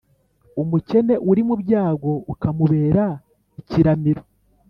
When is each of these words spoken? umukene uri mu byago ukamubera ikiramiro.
umukene 0.61 1.15
uri 1.29 1.41
mu 1.47 1.55
byago 1.61 2.11
ukamubera 2.33 3.05
ikiramiro. 3.59 4.23